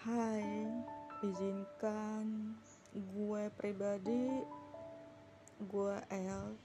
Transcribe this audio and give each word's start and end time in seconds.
Hai, 0.00 0.64
izinkan 1.20 2.56
gue 2.88 3.42
pribadi, 3.52 4.40
gue 5.68 5.96
El. 6.08 6.56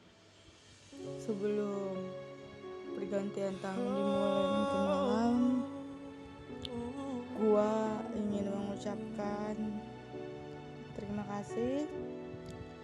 Sebelum 1.19 1.99
pergantian 2.95 3.59
tahun 3.59 3.91
dimulai 3.91 4.39
nanti 4.39 4.77
malam, 4.87 5.35
gue 7.35 7.71
ingin 8.23 8.45
mengucapkan 8.55 9.55
terima 10.95 11.27
kasih 11.35 11.91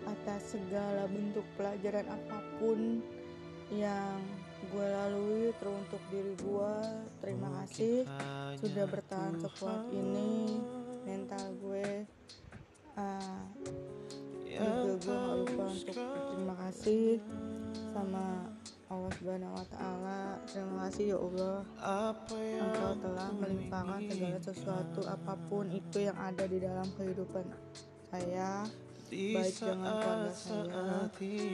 atas 0.03 0.51
segala 0.51 1.07
bentuk 1.07 1.47
pelajaran 1.55 2.11
apa 2.11 2.43
pun 2.59 2.99
yang 3.71 4.19
gue 4.69 4.85
lalui 4.85 5.49
teruntuk 5.57 6.01
diri 6.13 6.33
gue 6.37 6.73
terima 7.23 7.49
kasih 7.61 8.05
sudah 8.61 8.85
bertahan 8.85 9.35
sekuat 9.41 9.89
ini 9.89 10.61
mental 11.07 11.45
gue 11.57 12.05
uh, 12.97 13.41
juga 14.45 14.93
gue 15.01 15.15
gak 15.15 15.35
lupa 15.41 15.63
untuk 15.73 15.95
berterima 15.97 16.55
kasih 16.67 17.05
sama 17.91 18.25
Allah 18.91 19.11
Subhanahu 19.15 19.55
wa 19.55 19.65
taala. 19.71 20.21
Terima 20.51 20.75
kasih 20.83 21.15
ya 21.15 21.17
Allah. 21.23 21.57
Engkau 22.35 22.91
telah 22.99 23.29
melimpahkan 23.39 24.01
segala 24.11 24.39
sesuatu 24.43 25.01
apa 25.07 25.33
pun 25.47 25.71
itu 25.71 26.03
yang 26.03 26.17
ada 26.19 26.43
di 26.43 26.59
dalam 26.59 26.87
kehidupan 26.99 27.47
saya 28.11 28.67
baik 29.11 29.55
dengan 29.59 29.91
keluarga 29.99 30.31
saya, 30.31 31.03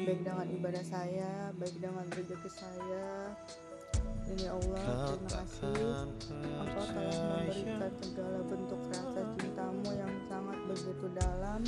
baik 0.06 0.22
dengan 0.22 0.48
ibadah 0.54 0.86
saya, 0.86 1.32
baik 1.58 1.76
dengan 1.82 2.06
rezeki 2.14 2.50
saya. 2.54 3.34
Ini 4.28 4.44
ya 4.44 4.52
Allah, 4.60 4.84
terima 5.08 5.30
kasih. 5.40 5.74
Engkau 6.38 6.84
telah 6.86 7.16
memberikan 7.18 7.92
segala 8.04 8.40
bentuk 8.46 8.82
rasa 8.92 9.22
cintamu 9.40 9.90
yang 9.96 10.14
sangat 10.28 10.58
begitu 10.68 11.08
dalam. 11.18 11.62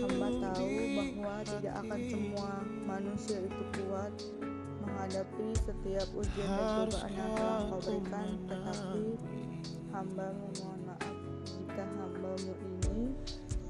Hamba 0.00 0.28
tahu 0.40 0.68
bahwa 0.94 1.36
tidak 1.44 1.74
akan 1.84 2.00
semua 2.06 2.52
manusia 2.86 3.38
itu 3.44 3.62
kuat 3.76 4.12
menghadapi 4.80 5.48
setiap 5.58 6.08
ujian 6.14 6.48
dan 6.54 6.88
cobaan 6.88 7.10
yang 7.12 7.30
telah 7.34 7.60
kau 7.68 7.80
berikan, 7.82 8.28
tetapi 8.48 9.02
hamba 9.90 10.26
memohon 10.32 10.80
maaf. 10.86 11.16
Jika 11.44 11.84
hambamu 11.84 12.52
ini 12.56 12.63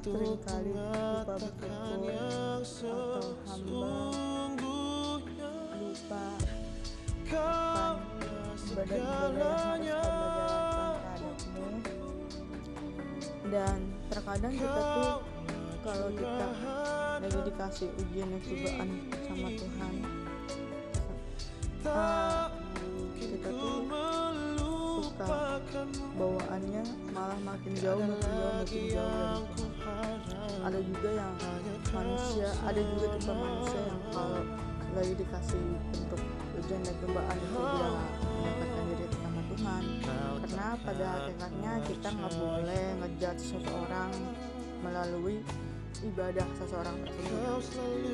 sering 0.04 0.36
kali 0.44 0.68
lupa 0.68 1.32
bersyukur 1.40 1.72
atau 2.60 3.24
hamba 3.48 3.96
lupa 5.80 6.26
akan 7.24 7.96
ibadah-ibadah 8.68 9.80
yang 9.80 10.92
harus 11.08 11.40
jalankan 11.48 11.98
dan 13.48 13.78
terkadang 14.12 14.52
kita 14.52 14.80
tuh 14.92 15.16
kalau 15.80 16.08
kita 16.12 16.48
lagi 17.24 17.40
dikasih 17.48 17.88
ujian 18.04 18.28
dan 18.28 18.40
cobaan 18.44 18.88
sama 19.24 19.48
Tuhan 19.56 19.94
uh, 21.88 22.46
kita 23.16 23.48
tuh 23.56 23.73
suka 25.14 25.82
bawaannya 26.18 26.82
malah 27.14 27.38
makin 27.46 27.72
jauh 27.78 28.02
makin 28.02 28.18
jauh 28.26 28.58
makin 28.66 28.82
jauh 28.98 29.46
dari 29.46 30.58
ada 30.66 30.78
juga 30.82 31.10
yang 31.14 31.34
manusia 31.94 32.50
ada 32.66 32.80
juga 32.82 33.06
tipe 33.14 33.30
manusia 33.30 33.80
yang 33.86 34.02
kalau 34.10 34.42
lagi 34.94 35.14
dikasih 35.18 35.64
bentuk 35.90 36.22
ujian 36.54 36.80
dan 36.86 36.94
cobaan 37.02 37.36
itu 37.38 37.58
dia 37.58 37.90
mendekatkan 38.38 38.84
diri 38.86 39.06
sama 39.10 39.40
Tuhan. 39.50 39.82
Karena 40.38 40.66
pada 40.86 41.06
hakikatnya 41.18 41.72
kita 41.90 42.08
nggak 42.14 42.34
boleh 42.38 42.84
ngejudge 43.02 43.42
seseorang 43.42 44.12
melalui 44.86 45.42
ibadah 46.04 46.46
seseorang 46.60 46.96
tersebut. 47.00 47.62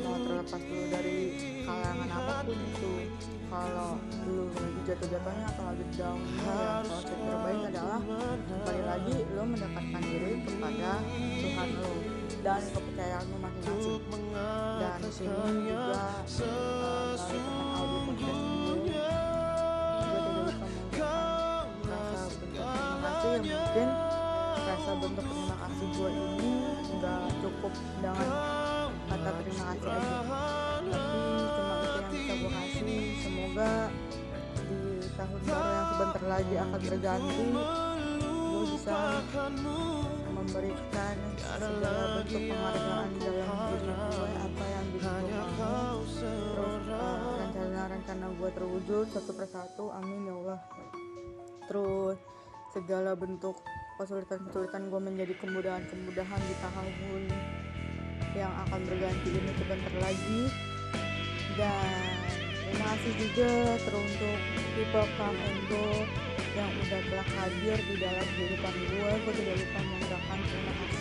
Mau 0.07 0.19
terlepas 0.23 0.63
dulu 0.63 0.85
dari 0.95 1.19
kalangan 1.67 2.09
apa 2.11 2.35
pun 2.47 2.59
itu 2.59 2.93
kalau 3.51 3.99
dulu 4.23 4.47
lagi 4.55 4.81
jatuh-jatuhnya 4.87 5.47
atau 5.51 5.65
lagi 5.67 5.85
down 5.99 6.19
ya 6.23 6.87
proses 6.87 7.03
terbaik 7.11 7.63
adalah 7.67 8.01
kembali 8.47 8.83
lagi 8.87 9.17
lo 9.35 9.43
mendekatkan 9.43 10.03
diri 10.07 10.33
kepada 10.47 10.91
Tuhan 11.43 11.69
lo 11.83 11.93
dan 12.41 12.63
kepercayaanmu 12.63 13.37
masing-masing. 13.43 14.01
Dan 14.79 14.99
di 15.03 15.11
sini 15.11 15.35
juga 15.67 16.03
uh, 16.23 17.13
teman 17.19 17.67
audio 17.75 18.01
podcast 18.07 18.39
gue 20.95 21.17
tidak 21.81 22.01
rasa 22.01 22.29
bentuk 22.39 22.65
terima 22.71 22.97
kasih 23.03 23.31
yang 23.35 23.45
mungkin 23.51 24.10
rasa 24.91 25.07
bentuk 25.07 25.23
terima 25.23 25.55
kasih 25.55 25.87
gue 25.95 26.11
ini 26.11 26.51
nggak 26.99 27.23
cukup 27.39 27.73
dengan 28.03 28.27
kata 29.07 29.31
terima 29.39 29.65
kasih 29.71 29.87
aja. 29.87 29.95
Tapi 30.91 31.47
cuma 31.55 31.75
itu 31.79 31.95
yang 31.95 32.11
bisa 32.11 32.33
gue 32.35 32.51
kasih. 32.51 33.03
Semoga 33.23 33.73
di 34.67 34.79
tahun 35.15 35.41
baru 35.47 35.71
yang 35.71 35.87
sebentar 35.87 36.23
lagi 36.27 36.55
akan 36.59 36.81
berganti 36.91 37.39
gue 37.39 38.63
bisa 38.67 38.99
memberikan 40.35 41.17
segala 41.39 42.03
bentuk 42.19 42.43
penghargaan 42.51 43.11
dalam 43.15 43.55
diri 43.63 44.03
gue 44.11 44.31
apa 44.43 44.65
yang 44.75 44.87
bikin 44.91 45.23
gue 45.23 45.45
mau. 45.55 45.99
Terus 46.19 46.85
uh, 46.91 47.39
rencana-rencana 47.39 48.27
gue 48.27 48.51
terwujud 48.59 49.07
satu 49.15 49.33
persatu 49.39 49.85
amin 49.95 50.27
ya 50.27 50.35
Allah. 50.35 50.61
Terus 51.71 52.19
segala 52.75 53.15
bentuk 53.15 53.55
kesulitan-kesulitan 54.01 54.89
gue 54.89 55.01
menjadi 55.05 55.35
kemudahan-kemudahan 55.45 56.41
di 56.41 56.55
tahun 56.65 57.23
yang 58.33 58.53
akan 58.65 58.81
berganti 58.89 59.29
ini 59.29 59.51
sebentar 59.61 59.95
lagi. 60.01 60.43
Dan 61.61 62.17
terima 62.65 62.87
kasih 62.97 63.13
juga 63.21 63.51
teruntuk 63.85 64.39
people 64.73 65.09
come 65.21 65.37
and 65.37 65.61
go 65.69 65.85
yang 66.57 66.71
udah 66.83 67.01
telah 67.13 67.29
hadir 67.37 67.79
di 67.79 67.95
dalam 68.01 68.27
kehidupan 68.35 68.75
gue 68.75 69.11
gue 69.23 69.35
tidak 69.39 69.55
lupa 69.55 69.81
mengucapkan 69.87 70.39
terima 70.51 70.73
kasih 70.83 71.00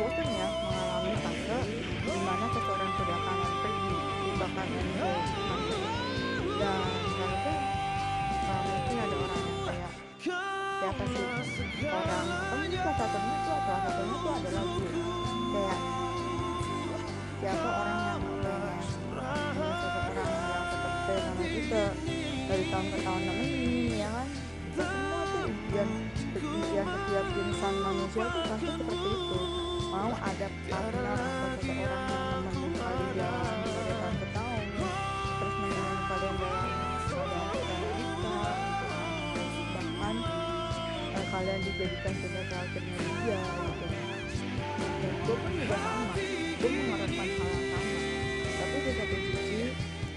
gue 0.00 0.08
pasti 0.08 0.24
bosan 0.24 0.32
ya 0.32 0.48
mengalami 0.64 1.12
fase 1.20 1.58
di 2.00 2.12
mana 2.24 2.46
seseorang 2.56 2.90
sudah 2.96 3.18
kangen 3.20 3.52
pergi 3.60 3.96
bahkan 4.40 4.66
dan 4.72 4.86
seharusnya 7.20 7.56
uh, 8.48 8.62
mungkin 8.64 8.96
ada 8.96 9.16
orang 9.20 9.42
yang 9.44 9.60
kayak 9.68 9.92
siapa 10.80 11.04
sih 11.04 11.24
orang 11.84 12.26
ini 12.64 12.76
salah 12.80 12.96
satunya 12.96 13.36
tuh 13.44 13.58
salah 13.60 13.80
satunya 13.84 14.16
tuh 14.16 14.32
adalah 14.40 14.64
gue 14.64 14.90
kayak 15.52 15.80
siapa 17.44 17.68
orang 17.68 17.98
yang 18.00 18.22
pengen 18.40 18.72
seseorang 19.52 20.32
yang 20.32 20.64
seperti 20.64 21.12
sama 21.20 21.44
kita 21.44 21.84
dari 22.48 22.64
tahun 22.72 22.86
ke 22.88 22.98
tahun 23.04 23.20
nemenin 23.28 24.00
ya 24.00 24.08
kan? 24.16 24.28
Semua 24.70 25.22
tuh 25.28 25.44
ujian 25.44 25.88
ujian 26.40 26.86
setiap 26.88 27.26
insan 27.36 27.74
manusia 27.84 28.24
tuh 28.32 28.42
pasti 28.48 28.68
seperti 28.80 29.08
itu 29.12 29.40
mau 29.90 30.14
ada 30.22 30.46
partner 30.70 31.18
atau 31.18 31.50
seseorang 31.58 32.06
yang 32.06 32.42
nemenin 32.46 32.72
kalian 32.78 33.10
dari 33.10 33.90
tahun 33.90 34.14
ke 34.14 34.26
tahun 34.30 34.66
terus 35.34 35.56
nemenin 35.58 36.00
kalian 36.06 36.34
dalam 36.38 36.66
pada 37.10 37.42
kita 37.98 38.38
gitu 39.34 39.62
bahkan 39.74 40.16
eh, 41.10 41.26
kalian 41.26 41.58
dijadikan 41.66 42.14
sebagai 42.22 42.54
akhirnya 42.54 42.94
dia 43.02 43.38
gitu. 43.42 43.86
Dan 45.00 45.14
gue 45.26 45.36
pun 45.42 45.52
juga 45.58 45.76
sama 45.82 46.14
gue 46.60 46.70
mengharapkan 46.70 47.28
hal 47.34 47.50
yang 47.50 47.66
sama. 47.74 47.98
Tapi 48.46 48.76
di 48.78 48.92
satu 48.94 49.16
sisi 49.26 49.62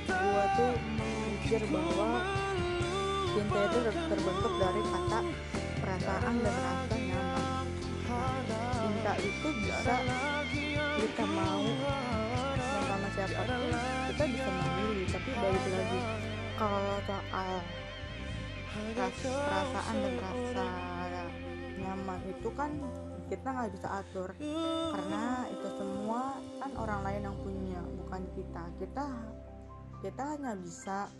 gue 0.05 0.43
tuh 0.53 0.73
mikir 1.01 1.61
bahwa 1.73 2.11
cinta 3.33 3.59
itu 3.65 3.79
terbentuk 3.89 4.53
dari 4.61 4.81
kata 4.85 5.19
perasaan 5.81 6.35
dan 6.45 6.55
rasa 6.61 7.02
cinta 9.03 9.19
itu 9.19 9.49
bisa 9.59 9.95
kita 10.95 11.25
mau 11.27 11.67
sama 12.87 13.07
siapa 13.11 13.43
kita 14.15 14.23
bisa 14.31 14.47
memilih. 14.47 15.07
Tapi 15.11 15.29
balik 15.43 15.63
lagi 15.75 15.99
kalau 16.55 16.95
soal 17.03 17.51
ras, 18.95 19.15
perasaan 19.27 19.95
dan 19.99 20.15
rasa 20.23 20.67
nyaman 21.83 22.19
itu 22.31 22.49
kan 22.55 22.71
kita 23.27 23.43
nggak 23.51 23.71
bisa 23.75 23.87
atur. 23.91 24.29
Karena 24.95 25.51
itu 25.51 25.67
semua 25.75 26.39
kan 26.63 26.71
orang 26.79 26.99
lain 27.03 27.21
yang 27.27 27.37
punya 27.43 27.81
bukan 27.83 28.23
kita. 28.39 28.63
Kita 28.79 29.07
kita 29.99 30.23
hanya 30.31 30.55
bisa 30.55 31.11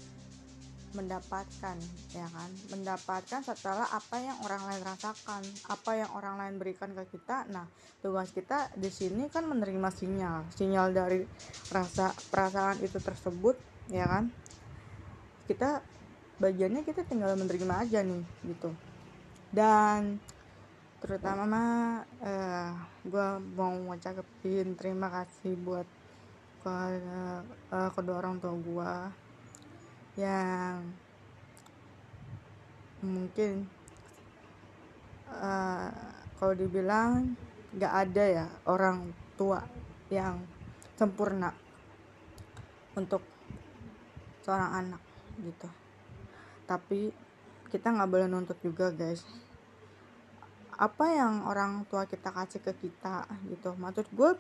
mendapatkan 0.94 1.78
ya 2.14 2.28
kan? 2.30 2.50
Mendapatkan 2.74 3.42
setelah 3.42 3.90
apa 3.90 4.18
yang 4.22 4.38
orang 4.46 4.64
lain 4.70 4.82
rasakan 4.82 5.44
apa 5.70 5.92
yang 5.98 6.10
orang 6.14 6.40
lain 6.40 6.56
berikan 6.62 6.94
ke 6.94 7.18
kita. 7.18 7.46
Nah 7.50 7.68
tugas 8.00 8.32
kita 8.32 8.72
di 8.78 8.90
sini 8.90 9.30
kan 9.30 9.46
menerima 9.46 9.90
sinyal. 9.90 10.50
Sinyal 10.54 10.88
dari 10.94 11.22
rasa 11.70 12.14
perasaan 12.32 12.82
itu 12.82 12.98
tersebut 13.02 13.58
ya 13.92 14.06
kan? 14.08 14.30
Kita 15.50 15.82
bagiannya 16.40 16.82
kita 16.86 17.06
tinggal 17.06 17.36
menerima 17.36 17.74
aja 17.84 18.00
nih 18.02 18.24
gitu. 18.48 18.72
Dan 19.54 20.18
terutama 21.04 21.44
mah 21.44 21.72
eh, 22.24 22.72
gue 23.04 23.28
mau 23.60 23.76
ngucapin 23.76 24.80
terima 24.80 25.12
kasih 25.12 25.60
buat 25.60 25.84
ke 26.64 26.76
uh, 27.76 27.90
kedua 27.92 28.24
orang 28.24 28.40
tua 28.40 28.56
gue 28.56 28.94
yang 30.14 30.94
mungkin 33.02 33.66
uh, 35.34 35.90
kalau 36.38 36.54
dibilang 36.54 37.34
nggak 37.74 37.94
ada 38.08 38.24
ya 38.24 38.46
orang 38.70 39.10
tua 39.34 39.66
yang 40.14 40.38
sempurna 40.94 41.50
untuk 42.94 43.26
seorang 44.46 44.72
anak 44.86 45.02
gitu. 45.42 45.70
Tapi 46.70 47.10
kita 47.74 47.90
nggak 47.90 48.10
boleh 48.10 48.28
nuntut 48.30 48.62
juga 48.62 48.94
guys. 48.94 49.26
Apa 50.78 51.10
yang 51.10 51.50
orang 51.50 51.90
tua 51.90 52.06
kita 52.06 52.30
kasih 52.30 52.62
ke 52.62 52.74
kita 52.78 53.26
gitu? 53.50 53.74
Maksud 53.74 54.06
gue 54.14 54.38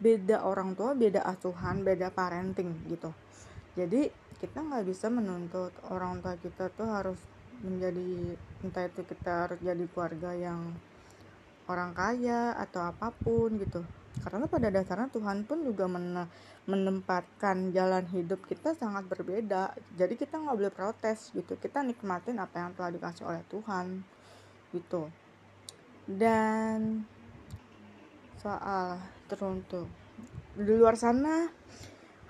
beda 0.00 0.44
orang 0.44 0.72
tua 0.72 0.96
beda 0.96 1.20
asuhan 1.28 1.84
beda 1.84 2.08
parenting 2.08 2.72
gitu 2.88 3.12
jadi 3.80 4.12
kita 4.36 4.60
nggak 4.60 4.84
bisa 4.84 5.08
menuntut 5.08 5.72
orang 5.88 6.20
tua 6.20 6.36
kita 6.36 6.68
tuh 6.76 6.88
harus 6.88 7.20
menjadi 7.64 8.36
entah 8.64 8.84
itu 8.88 9.00
kita 9.04 9.32
harus 9.48 9.58
jadi 9.60 9.84
keluarga 9.92 10.32
yang 10.36 10.76
orang 11.68 11.92
kaya 11.92 12.56
atau 12.56 12.84
apa 12.88 13.12
pun 13.12 13.56
gitu. 13.60 13.84
Karena 14.20 14.44
pada 14.50 14.68
dasarnya 14.68 15.08
Tuhan 15.12 15.46
pun 15.46 15.64
juga 15.64 15.86
menempatkan 16.66 17.72
jalan 17.72 18.04
hidup 18.10 18.42
kita 18.44 18.74
sangat 18.74 19.06
berbeda. 19.06 19.72
Jadi 19.96 20.18
kita 20.18 20.40
nggak 20.40 20.56
boleh 20.56 20.74
protes 20.74 21.30
gitu. 21.32 21.56
Kita 21.56 21.80
nikmatin 21.80 22.36
apa 22.42 22.64
yang 22.64 22.74
telah 22.74 22.90
dikasih 22.90 23.24
oleh 23.24 23.44
Tuhan 23.48 24.02
gitu. 24.74 25.08
Dan 26.04 27.06
soal 28.42 28.98
teruntuk. 29.30 29.86
Di 30.58 30.74
luar 30.74 30.98
sana 30.98 31.48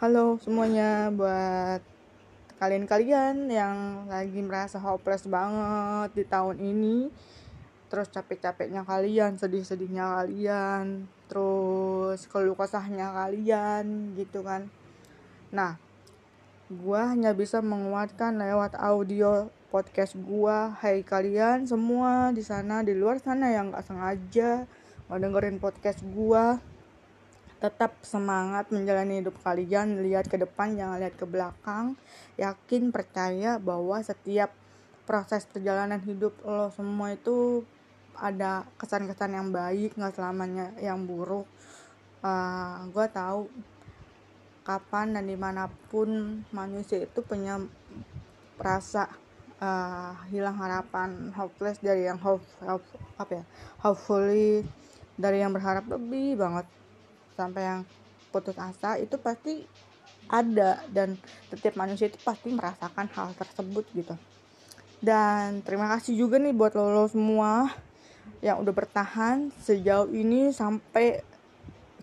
halo 0.00 0.40
semuanya 0.40 1.12
buat 1.12 1.84
kalian-kalian 2.56 3.52
yang 3.52 4.08
lagi 4.08 4.40
merasa 4.40 4.80
hopeless 4.80 5.28
banget 5.28 6.16
di 6.16 6.24
tahun 6.24 6.56
ini. 6.56 7.12
Terus 7.92 8.08
capek-capeknya 8.08 8.88
kalian 8.88 9.36
sedih-sedihnya 9.36 10.24
kalian 10.24 11.04
terus 11.28 12.24
keluh 12.32 12.56
kesahnya 12.56 13.12
kalian 13.12 14.16
gitu 14.16 14.40
kan. 14.40 14.72
Nah 15.52 15.76
gua 16.72 17.12
hanya 17.12 17.36
bisa 17.36 17.60
menguatkan 17.60 18.40
lewat 18.40 18.80
audio 18.80 19.52
podcast 19.68 20.16
gua. 20.16 20.80
Hai 20.80 21.04
kalian 21.04 21.68
semua 21.68 22.32
di 22.32 22.40
sana 22.40 22.80
di 22.80 22.96
luar 22.96 23.20
sana 23.20 23.52
yang 23.52 23.68
nggak 23.68 23.84
sengaja 23.84 24.64
mau 25.12 25.20
dengerin 25.20 25.60
podcast 25.60 26.00
gua 26.08 26.56
tetap 27.60 27.92
semangat 28.00 28.72
menjalani 28.72 29.20
hidup 29.20 29.36
kalian 29.44 30.00
lihat 30.00 30.26
ke 30.32 30.40
depan 30.40 30.74
jangan 30.74 30.96
lihat 30.96 31.14
ke 31.14 31.28
belakang. 31.28 31.94
Yakin 32.40 32.88
percaya 32.88 33.60
bahwa 33.60 34.00
setiap 34.00 34.50
proses 35.04 35.44
perjalanan 35.44 36.00
hidup 36.00 36.32
lo 36.40 36.72
semua 36.72 37.12
itu 37.12 37.62
ada 38.16 38.64
kesan-kesan 38.80 39.36
yang 39.36 39.48
baik 39.52 39.92
nggak 39.92 40.16
selamanya 40.16 40.72
yang 40.80 41.04
buruk. 41.04 41.44
Uh, 42.20 42.28
eh, 42.28 42.76
gue 42.92 43.06
tahu 43.12 43.48
kapan 44.64 45.16
dan 45.16 45.24
di 45.24 45.36
mana 45.36 45.68
pun 45.88 46.40
manusia 46.52 47.00
itu 47.00 47.20
punya 47.24 47.60
rasa 48.60 49.08
uh, 49.60 50.12
hilang 50.28 50.56
harapan 50.56 51.32
hopeless 51.32 51.80
dari 51.80 52.08
yang 52.08 52.20
hope, 52.20 52.44
hope 52.60 52.84
apa 53.16 53.40
ya 53.40 53.44
hopefully 53.80 54.64
dari 55.16 55.40
yang 55.40 55.52
berharap 55.52 55.88
lebih 55.88 56.36
banget 56.36 56.68
sampai 57.40 57.62
yang 57.64 57.80
putus 58.28 58.60
asa 58.60 59.00
itu 59.00 59.16
pasti 59.16 59.64
ada. 60.28 60.84
Dan 60.92 61.16
setiap 61.48 61.80
manusia 61.80 62.12
itu 62.12 62.20
pasti 62.20 62.52
merasakan 62.52 63.08
hal 63.16 63.32
tersebut 63.32 63.88
gitu. 63.96 64.14
Dan 65.00 65.64
terima 65.64 65.88
kasih 65.96 66.12
juga 66.12 66.36
nih 66.36 66.52
buat 66.52 66.76
lo, 66.76 66.92
lo 66.92 67.08
semua 67.08 67.72
yang 68.44 68.60
udah 68.60 68.72
bertahan 68.72 69.48
sejauh 69.64 70.12
ini 70.12 70.52
sampai 70.52 71.24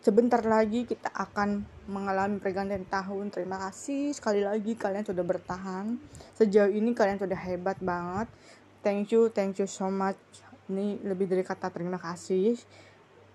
sebentar 0.01 0.41
lagi 0.41 0.85
kita 0.85 1.09
akan 1.13 1.61
mengalami 1.89 2.41
pergantian 2.41 2.85
tahun. 2.89 3.29
Terima 3.29 3.61
kasih 3.69 4.17
sekali 4.17 4.41
lagi 4.41 4.73
kalian 4.73 5.05
sudah 5.05 5.21
bertahan. 5.21 5.97
Sejauh 6.33 6.73
ini 6.73 6.97
kalian 6.97 7.21
sudah 7.21 7.37
hebat 7.37 7.77
banget. 7.81 8.27
Thank 8.81 9.13
you 9.13 9.29
thank 9.29 9.57
you 9.61 9.69
so 9.69 9.93
much. 9.93 10.17
Ini 10.67 11.05
lebih 11.05 11.29
dari 11.29 11.45
kata 11.45 11.69
terima 11.69 12.01
kasih 12.01 12.57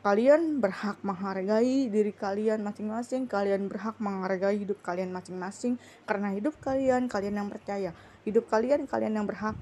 Kalian 0.02 0.58
berhak 0.58 0.98
menghargai 1.06 1.86
diri 1.86 2.10
kalian 2.10 2.66
masing-masing. 2.66 3.30
Kalian 3.30 3.70
berhak 3.70 4.02
menghargai 4.02 4.58
hidup 4.58 4.82
kalian 4.82 5.14
masing-masing 5.14 5.78
karena 6.10 6.34
hidup 6.34 6.58
kalian 6.58 7.06
kalian 7.06 7.38
yang 7.38 7.46
percaya. 7.46 7.94
Hidup 8.26 8.50
kalian 8.50 8.90
kalian 8.90 9.14
yang 9.14 9.30
berhak 9.30 9.54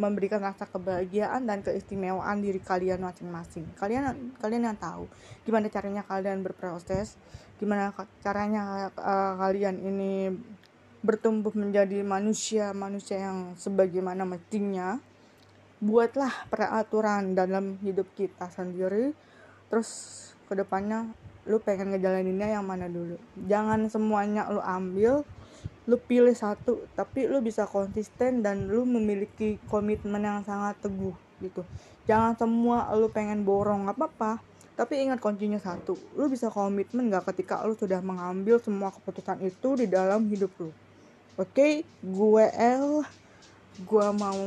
memberikan 0.00 0.40
rasa 0.40 0.64
kebahagiaan 0.64 1.44
dan 1.44 1.60
keistimewaan 1.60 2.40
diri 2.40 2.64
kalian 2.64 3.04
masing-masing. 3.04 3.68
Kalian 3.76 4.32
kalian 4.40 4.72
yang 4.72 4.78
tahu 4.80 5.04
gimana 5.44 5.68
caranya 5.68 6.00
kalian 6.00 6.40
berproses, 6.40 7.20
gimana 7.60 7.92
caranya 8.24 8.88
uh, 8.96 9.36
kalian 9.36 9.84
ini 9.84 10.32
bertumbuh 11.04 11.52
menjadi 11.52 12.00
manusia 12.00 12.72
manusia 12.72 13.20
yang 13.20 13.52
sebagaimana 13.60 14.24
mestinya. 14.24 14.96
Buatlah 15.84 16.48
peraturan 16.48 17.36
dalam 17.36 17.76
hidup 17.84 18.08
kita 18.16 18.48
sendiri 18.48 19.12
terus 19.74 19.90
ke 20.46 20.54
depannya 20.54 21.10
lu 21.50 21.58
pengen 21.58 21.90
ngejalaninnya 21.90 22.54
yang 22.54 22.62
mana 22.62 22.86
dulu? 22.86 23.18
Jangan 23.50 23.90
semuanya 23.90 24.46
lu 24.46 24.62
ambil 24.62 25.26
lu 25.90 25.98
pilih 25.98 26.30
satu 26.30 26.86
tapi 26.94 27.26
lu 27.26 27.42
bisa 27.42 27.66
konsisten 27.66 28.38
dan 28.38 28.70
lu 28.70 28.86
memiliki 28.86 29.58
komitmen 29.66 30.22
yang 30.22 30.46
sangat 30.46 30.78
teguh 30.78 31.10
gitu. 31.42 31.66
Jangan 32.06 32.38
semua 32.38 32.86
lu 32.94 33.10
pengen 33.10 33.42
borong 33.42 33.90
apa 33.90 34.06
apa 34.06 34.32
tapi 34.78 35.02
ingat 35.02 35.18
kuncinya 35.18 35.58
satu 35.58 35.98
lu 36.14 36.30
bisa 36.30 36.54
komitmen 36.54 37.10
gak 37.10 37.34
ketika 37.34 37.66
lu 37.66 37.74
sudah 37.74 37.98
mengambil 37.98 38.62
semua 38.62 38.94
keputusan 38.94 39.42
itu 39.42 39.74
di 39.74 39.90
dalam 39.90 40.30
hidup 40.30 40.54
lu? 40.62 40.70
Oke 41.34 41.50
okay? 41.50 41.72
gue 41.98 42.44
L 42.78 43.02
gue 43.82 44.06
mau 44.14 44.38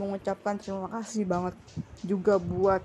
mengucapkan 0.00 0.56
terima 0.56 0.88
kasih 0.88 1.28
banget 1.28 1.54
juga 2.00 2.40
buat 2.40 2.80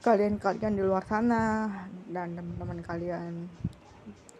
kalian-kalian 0.00 0.72
di 0.72 0.82
luar 0.86 1.04
sana 1.04 1.68
dan 2.08 2.32
teman-teman 2.32 2.80
kalian. 2.80 3.32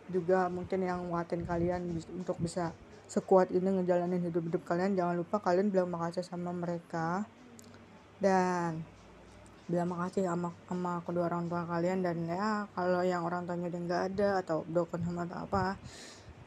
Juga 0.09 0.49
mungkin 0.49 0.87
yang 0.87 1.13
nguatin 1.13 1.45
kalian 1.45 2.01
untuk 2.17 2.41
bisa 2.41 2.73
sekuat 3.07 3.53
ini 3.53 3.83
ngejalanin 3.83 4.25
hidup-hidup 4.33 4.65
kalian 4.67 4.97
jangan 4.97 5.15
lupa 5.21 5.39
kalian 5.39 5.69
bilang 5.69 5.93
makasih 5.93 6.25
sama 6.25 6.55
mereka. 6.57 7.29
Dan 8.17 8.81
bilang 9.67 9.91
makasih 9.91 10.31
sama, 10.31 10.55
sama 10.71 11.03
kedua 11.03 11.27
orang 11.27 11.51
tua 11.51 11.67
kalian 11.67 11.99
dan 11.99 12.23
ya 12.23 12.71
kalau 12.71 13.03
yang 13.03 13.27
orang 13.27 13.43
tuanya 13.51 13.67
udah 13.67 13.83
nggak 13.83 14.03
ada 14.15 14.29
atau 14.47 14.63
broken 14.63 15.03
home 15.03 15.27
atau 15.27 15.43
apa 15.43 15.75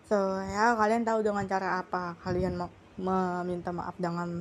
so 0.07 0.15
ya 0.39 0.71
kalian 0.79 1.03
tahu 1.03 1.19
dengan 1.19 1.43
cara 1.43 1.83
apa 1.83 2.15
kalian 2.23 2.55
mau 2.55 2.71
meminta 2.95 3.75
maaf 3.75 3.95
dengan 3.99 4.31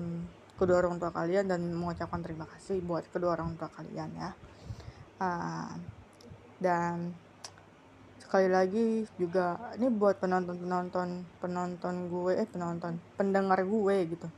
kedua 0.58 0.82
orang 0.82 0.98
tua 0.98 1.14
kalian 1.14 1.46
dan 1.46 1.62
mengucapkan 1.70 2.18
terima 2.20 2.44
kasih 2.50 2.82
buat 2.82 3.06
kedua 3.08 3.38
orang 3.38 3.54
tua 3.54 3.70
kalian 3.70 4.10
ya. 4.18 4.30
Uh, 5.18 5.70
dan 6.58 7.14
sekali 8.18 8.50
lagi 8.50 9.06
juga 9.16 9.56
ini 9.78 9.88
buat 9.88 10.20
penonton 10.20 10.58
penonton 10.58 11.08
penonton 11.40 11.94
gue 12.12 12.36
eh 12.36 12.44
penonton 12.44 12.98
pendengar 13.14 13.62
gue 13.62 13.96
gitu. 14.10 14.28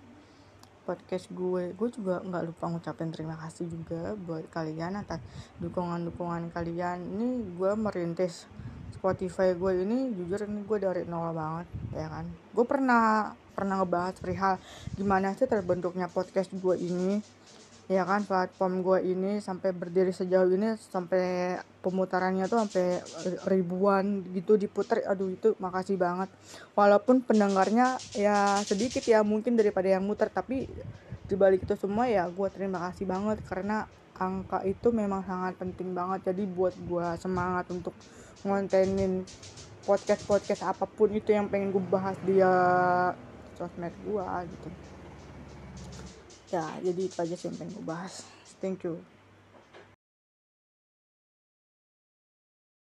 Podcast 0.85 1.27
gue 1.33 1.73
gue 1.73 1.89
juga 1.91 2.21
nggak 2.21 2.45
lupa 2.53 2.71
ngucapin 2.71 3.11
terima 3.11 3.35
kasih 3.41 3.67
juga 3.67 4.15
buat 4.15 4.47
kalian 4.53 5.01
atas 5.01 5.19
dukungan 5.59 6.07
dukungan 6.13 6.53
kalian. 6.53 7.03
Ini 7.03 7.57
gue 7.57 7.71
merintis 7.75 8.45
Spotify 8.95 9.57
gue 9.57 9.73
ini 9.81 10.13
jujur 10.13 10.45
ini 10.45 10.61
gue 10.69 10.79
dari 10.79 11.03
nol 11.09 11.33
banget 11.33 11.67
ya 11.97 12.07
kan? 12.13 12.29
Gue 12.53 12.69
pernah 12.69 13.33
pernah 13.61 13.77
ngebahas 13.85 14.17
perihal 14.17 14.57
gimana 14.97 15.37
sih 15.37 15.45
terbentuknya 15.45 16.09
podcast 16.09 16.49
gue 16.57 16.77
ini 16.81 17.21
ya 17.91 18.07
kan? 18.07 18.23
Platform 18.23 18.87
gue 18.87 18.99
ini 19.03 19.43
sampai 19.43 19.75
berdiri 19.75 20.15
sejauh 20.15 20.47
ini 20.55 20.79
sampai 20.79 21.59
pemutarannya 21.83 22.47
tuh 22.47 22.63
sampai 22.63 23.03
ribuan 23.51 24.23
gitu 24.31 24.55
diputar 24.55 25.03
aduh 25.03 25.35
itu 25.35 25.59
makasih 25.59 25.99
banget. 25.99 26.31
Walaupun 26.79 27.27
pendengarnya 27.27 27.99
ya 28.15 28.63
sedikit 28.63 29.03
ya 29.03 29.27
mungkin 29.27 29.59
daripada 29.59 29.91
yang 29.91 30.07
muter 30.07 30.31
tapi 30.31 30.71
dibalik 31.27 31.67
itu 31.67 31.75
semua 31.75 32.07
ya 32.07 32.31
gue 32.31 32.49
terima 32.55 32.79
kasih 32.91 33.11
banget 33.11 33.43
karena 33.51 33.91
angka 34.15 34.63
itu 34.63 34.95
memang 34.95 35.27
sangat 35.27 35.59
penting 35.59 35.91
banget. 35.91 36.31
Jadi 36.31 36.47
buat 36.47 36.79
gue 36.79 37.07
semangat 37.19 37.67
untuk 37.75 37.93
ngontenin 38.47 39.27
podcast 39.83 40.23
podcast 40.31 40.63
apa 40.63 40.87
pun 40.87 41.11
itu 41.11 41.35
yang 41.35 41.51
pengen 41.51 41.75
gue 41.75 41.83
bahas 41.91 42.15
dia 42.23 42.53
sosmed 43.61 43.93
gue 44.01 44.27
gitu. 44.57 44.69
Ya 46.49 46.65
jadi 46.81 47.01
itu 47.05 47.19
aja 47.21 47.35
sih 47.37 47.47
yang 47.53 47.57
pengen 47.61 47.77
gue 47.77 47.85
bahas. 47.85 48.25
Thank 48.65 48.89
you 48.89 49.20